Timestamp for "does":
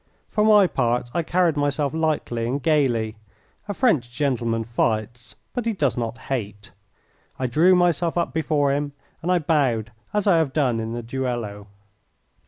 5.73-5.95